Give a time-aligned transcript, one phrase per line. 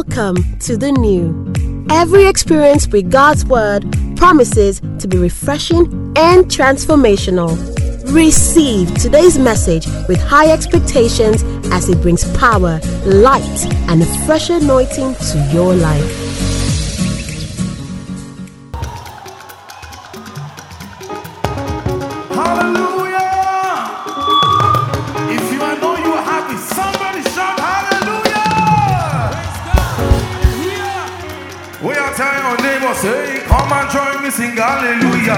[0.00, 1.52] Welcome to the new.
[1.90, 3.84] Every experience with God's Word
[4.16, 5.84] promises to be refreshing
[6.16, 7.50] and transformational.
[8.10, 15.16] Receive today's message with high expectations as it brings power, light, and a fresh anointing
[15.16, 16.29] to your life.
[34.40, 35.36] sing hallelujah.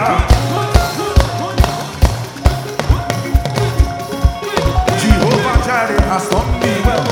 [5.00, 7.06] Jehovah Jireh has done me well.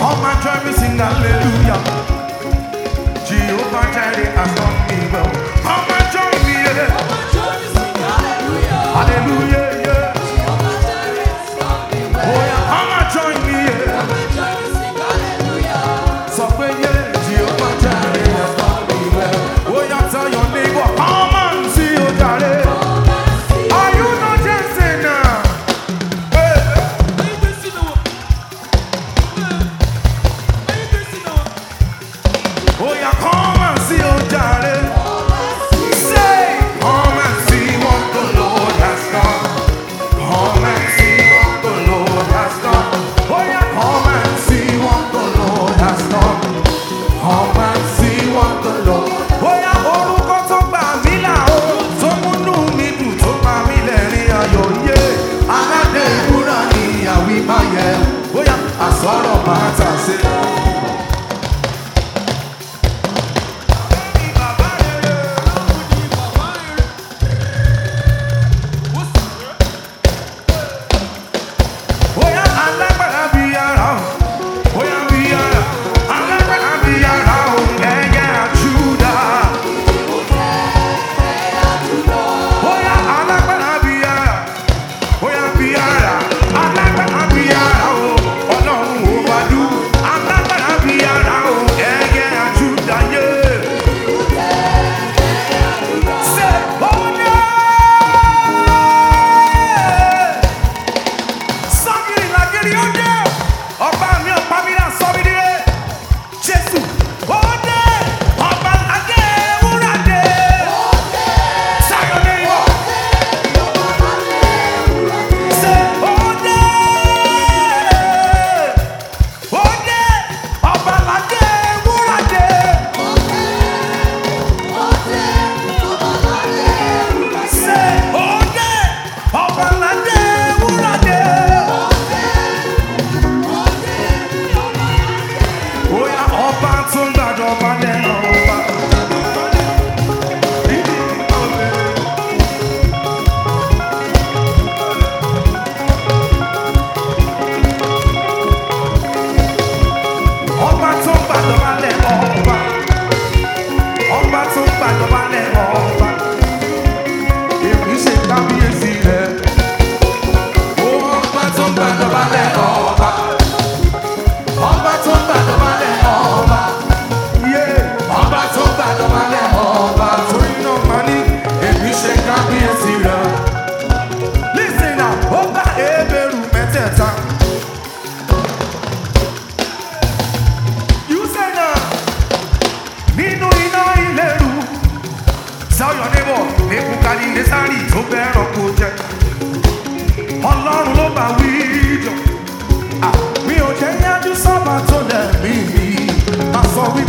[0.00, 1.91] All my joy we sing hallelujah.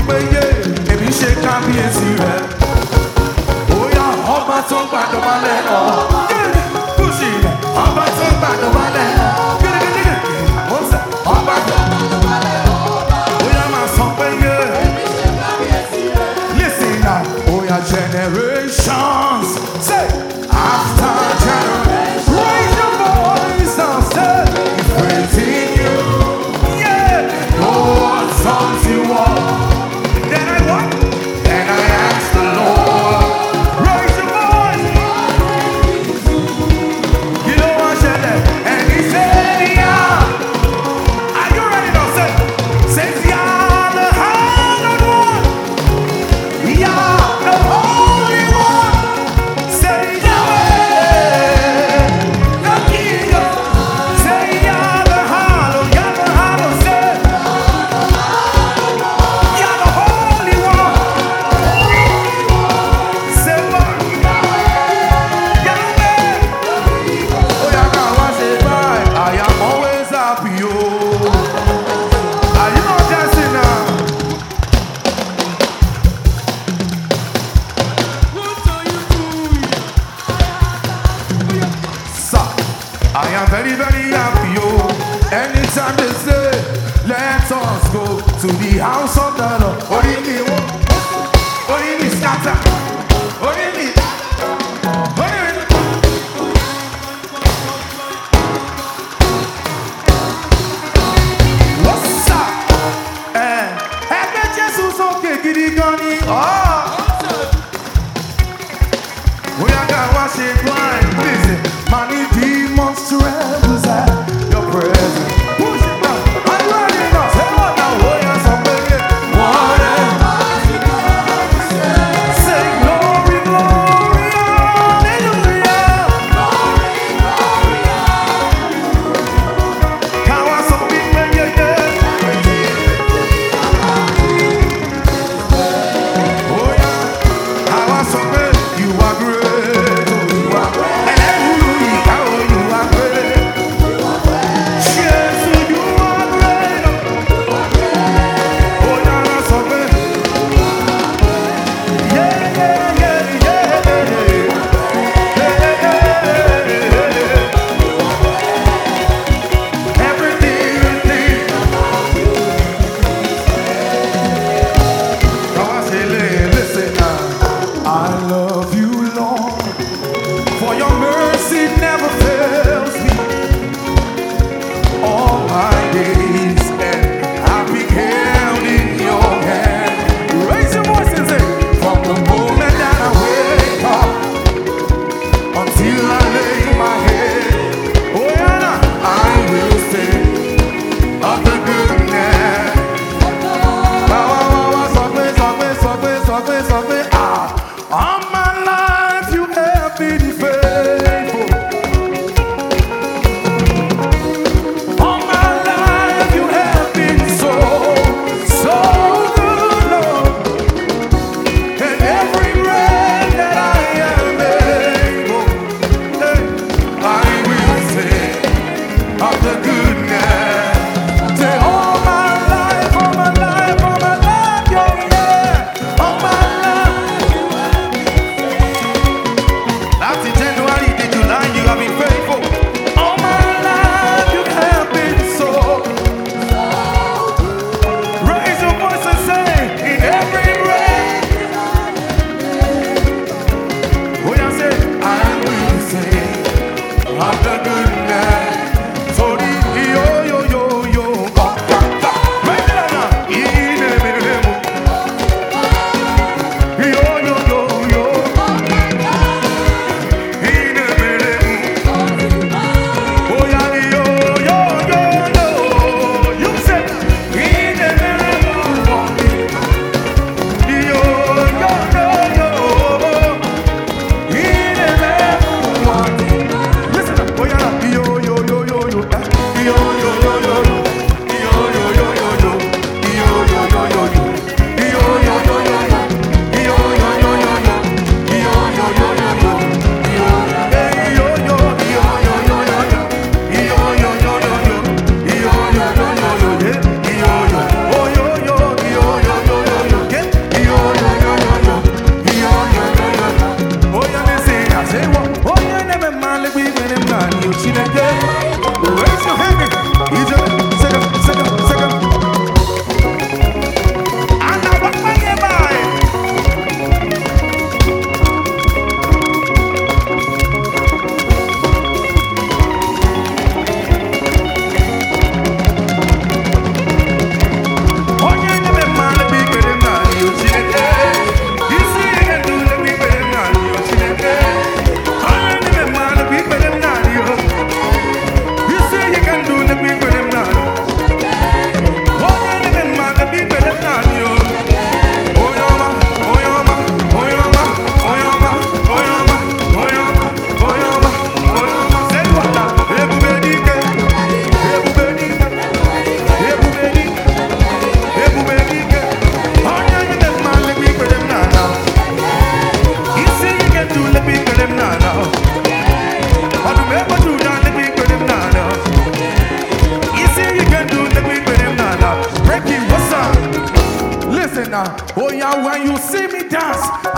[0.07, 0.43] pé yé
[0.93, 2.41] èmi ṣe kábíyèsí rẹ̀
[3.69, 4.05] bóyá
[4.35, 6.12] ọba tó gbàdọ̀ balẹ̀ ọ̀.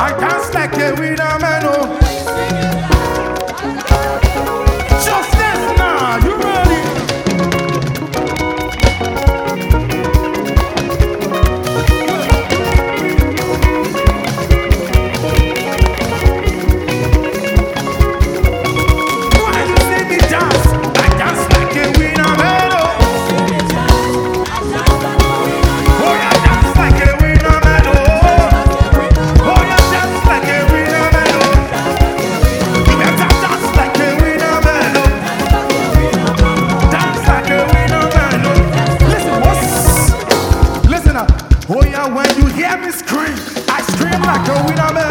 [0.05, 1.15] I dance like a winner.
[1.15, 1.34] man
[44.25, 45.04] black, you we not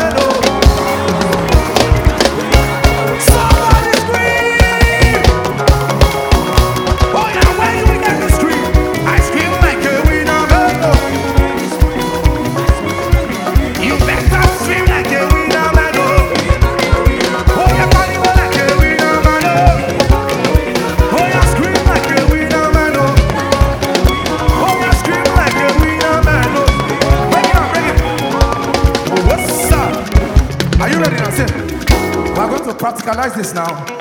[33.52, 33.93] now.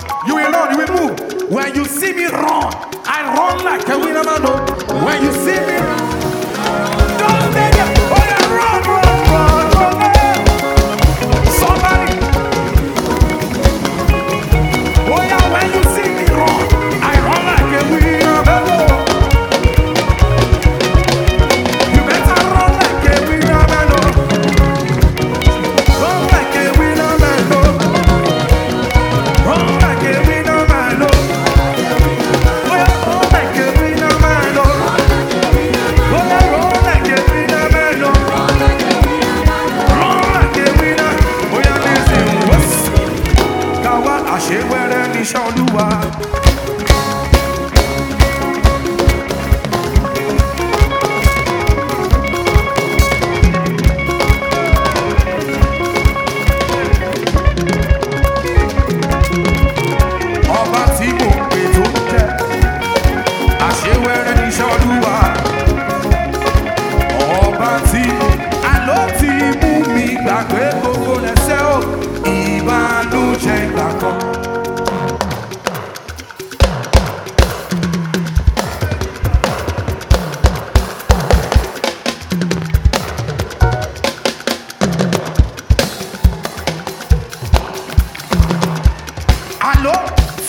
[89.85, 89.95] ló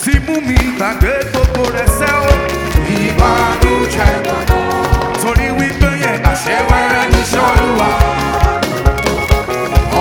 [0.03, 2.31] ti mú mi gbàgbé gbogbo rẹ̀ sẹ́ o.
[2.97, 4.11] ìbànújẹ́
[5.21, 7.89] torí wípé yẹn àṣewẹ́rẹ́ ní sọ́lúwa.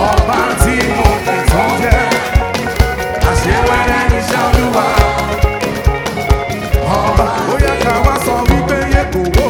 [0.06, 2.00] ọba tí mo fi tán jẹ́
[3.30, 4.84] àṣewẹ́rẹ́ ní sọ́lúwa.
[6.96, 9.46] ọba ó yẹ ká wá sọ wípé yẹn kò wó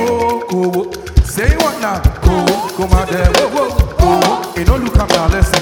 [0.51, 0.83] kò wó.
[1.35, 1.99] say what now?
[2.25, 3.65] kò wó kò má dẹ̀ wó wó
[4.01, 4.33] kò wó.
[4.61, 5.54] ìnólùkàmì àlẹ́ sí.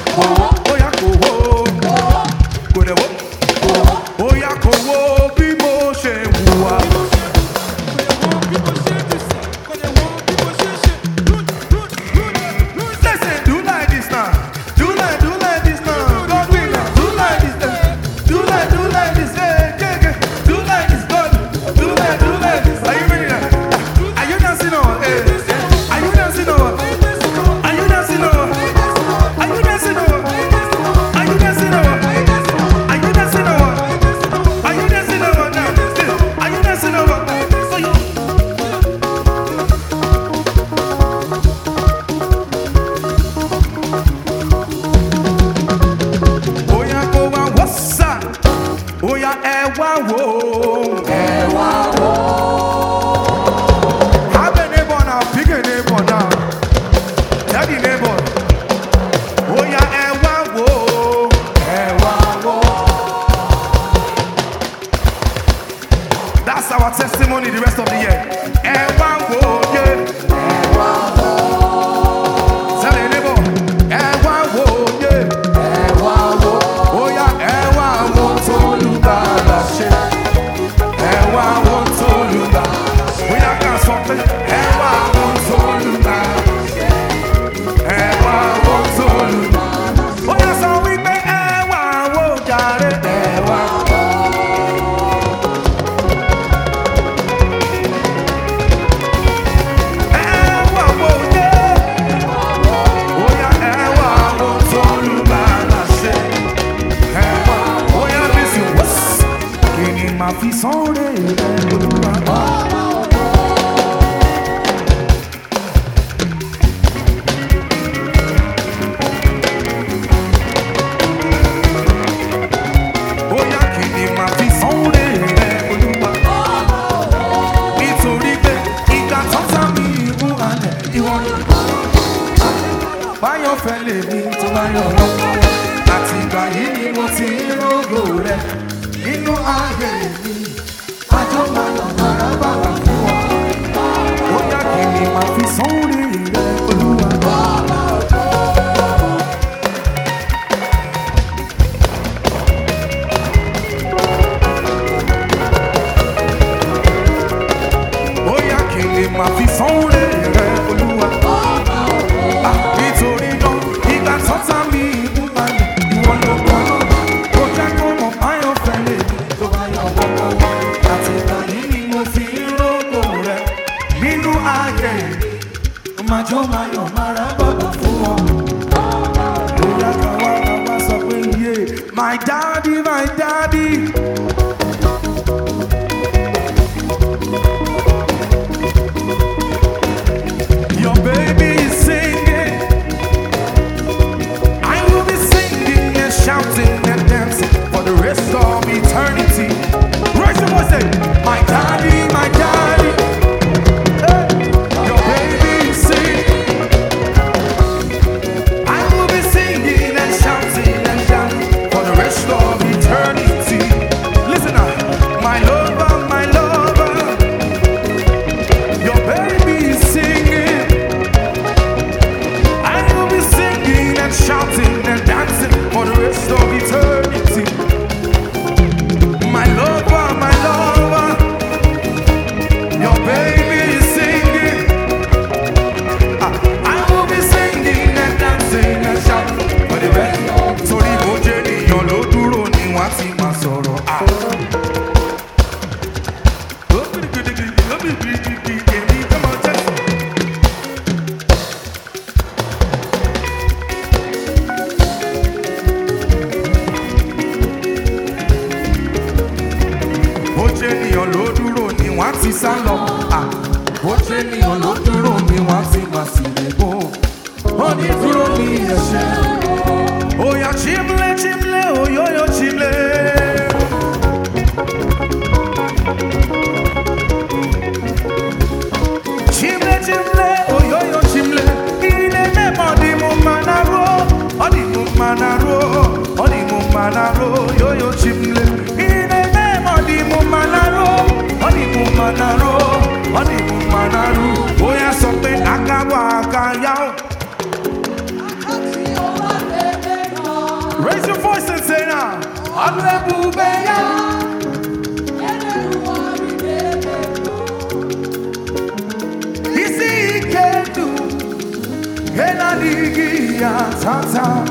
[313.83, 314.47] Tanzan.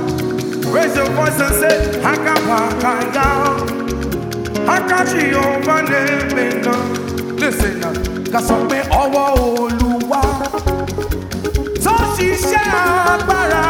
[0.74, 3.30] Raise your voice and say, Hakapakaya.
[4.68, 6.76] Hakachi over Nemena.
[7.40, 7.82] Listen,
[8.32, 10.22] Kasope Owa Oluwa.
[11.84, 12.66] Tó ṣiṣẹ́
[13.14, 13.66] agbára.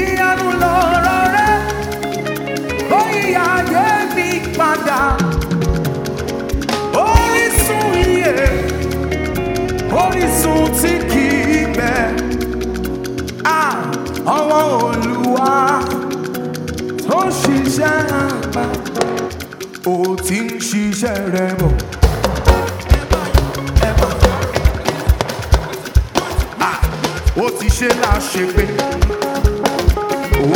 [0.00, 1.56] Ìyanu lọ̀rọ̀ rẹ̀.
[2.98, 5.00] Ó yí ayé mi padà.
[7.04, 8.34] Orísun iye.
[10.02, 10.95] Orísun tí.
[17.86, 18.64] ṣiṣẹ́ àgbà
[19.92, 19.94] ó
[20.26, 21.72] ti ń ṣiṣẹ́ rẹ̀ bọ̀.
[27.44, 28.64] ó ti ṣe láṣepé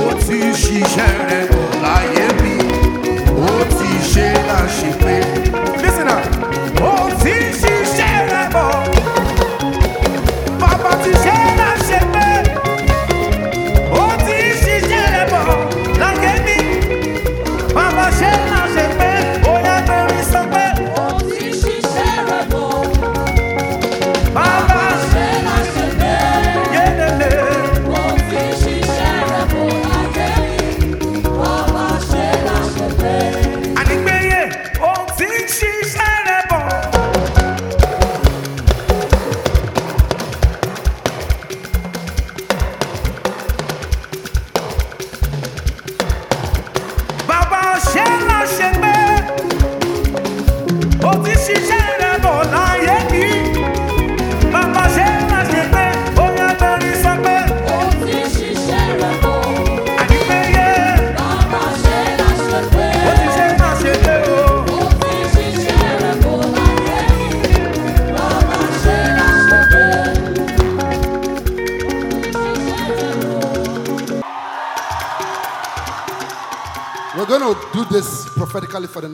[0.05, 1.20] ó ti ṣiṣẹ́ rẹ̀.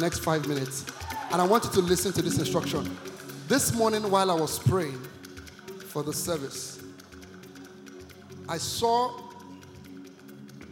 [0.07, 0.87] next five minutes.
[1.33, 2.97] And I want you to listen to this instruction.
[3.49, 5.01] This morning, while I was praying
[5.89, 6.81] for the service,
[8.49, 9.21] I saw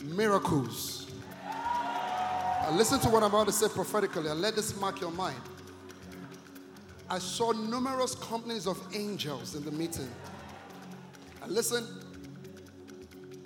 [0.05, 1.11] miracles.
[1.42, 5.40] Now listen to what I'm about to say prophetically, and let this mark your mind.
[7.11, 10.12] I saw numerous companies of angels in the meeting.
[11.42, 11.85] And listen,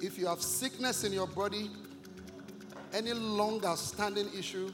[0.03, 1.71] if you have sickness in your body,
[2.93, 4.71] any longer standing issue,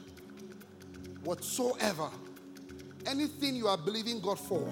[1.25, 2.09] whatsoever,
[3.05, 4.65] anything you are believing God for,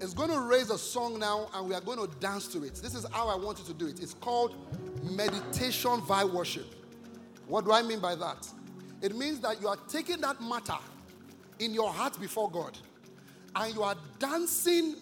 [0.00, 2.76] is going to raise a song now and we are going to dance to it.
[2.76, 4.00] This is how I want you to do it.
[4.00, 4.54] It's called
[5.02, 6.74] meditation via worship.
[7.48, 8.48] What do I mean by that?
[9.02, 10.78] It means that you are taking that matter
[11.58, 12.78] in your heart before God
[13.56, 14.96] and you are dancing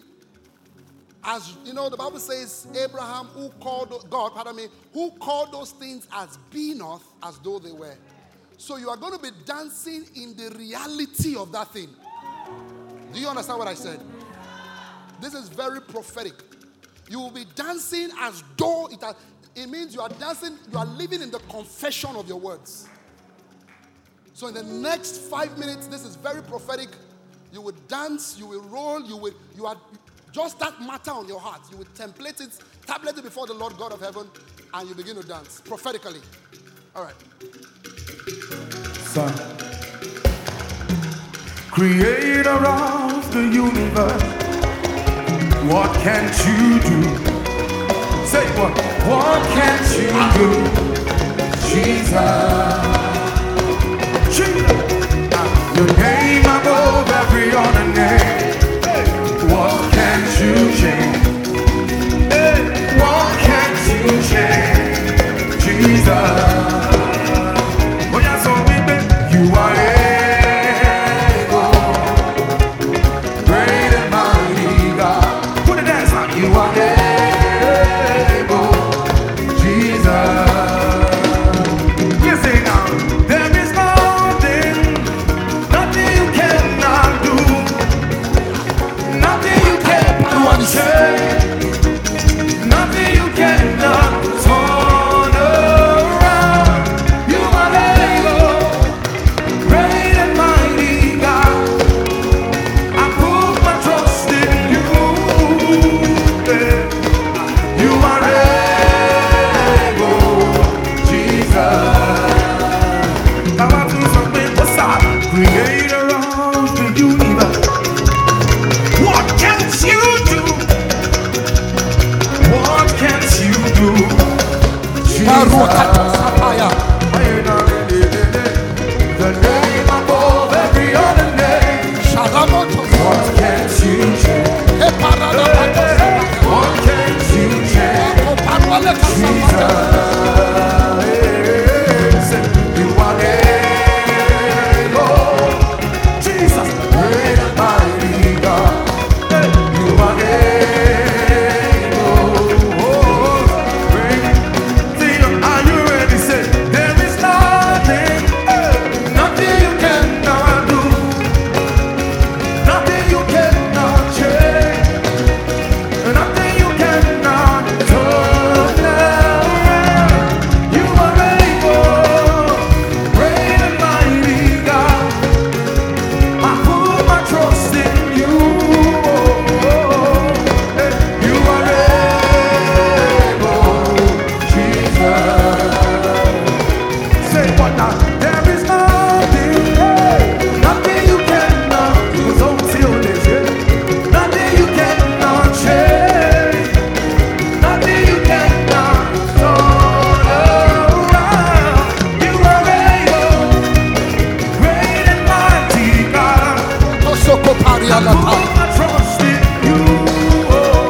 [1.23, 5.71] as you know the bible says abraham who called god pardon me who called those
[5.71, 7.95] things as be not as though they were
[8.57, 11.89] so you are going to be dancing in the reality of that thing
[13.13, 13.99] do you understand what i said
[15.21, 16.33] this is very prophetic
[17.09, 19.15] you will be dancing as though it has,
[19.55, 22.87] it means you are dancing you are living in the confession of your words
[24.37, 26.89] so in the next five minutes, this is very prophetic.
[27.51, 29.75] You will dance, you will roll, you will you are
[30.31, 31.61] just that matter on your heart.
[31.71, 32.51] You will template it,
[32.85, 34.29] tablet it before the Lord God of heaven,
[34.75, 36.19] and you begin to dance prophetically.
[36.95, 37.15] All right.
[38.27, 39.33] Son,
[41.71, 44.21] creator of the universe,
[45.71, 46.99] what can't you do?
[48.25, 48.73] Say what?
[49.07, 50.49] What can't you do?
[51.69, 52.27] Jesus.
[54.35, 54.87] Jesus.
[55.77, 58.43] Your name above every other name.
[59.51, 61.27] What can't you change?
[62.99, 65.63] What can't you change?
[65.63, 66.36] Jesus.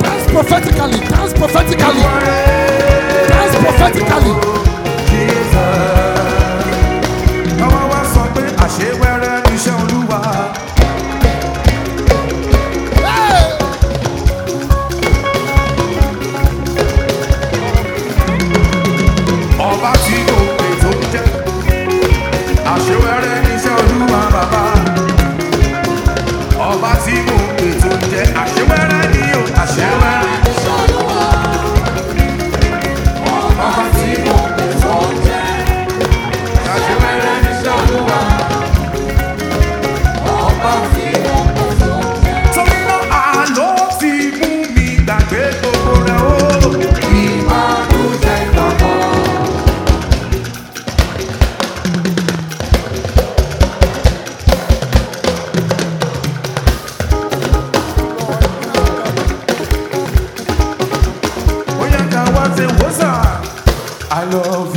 [0.01, 2.01] Dance prophetically, dance prophetically,
[3.29, 4.57] dance prophetically.
[64.32, 64.77] Love